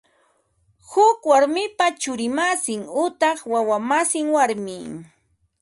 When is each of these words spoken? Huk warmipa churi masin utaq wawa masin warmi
Huk 0.91 1.17
warmipa 1.31 1.85
churi 2.01 2.27
masin 2.37 2.81
utaq 3.03 3.37
wawa 3.53 3.77
masin 3.89 4.25
warmi 4.35 4.77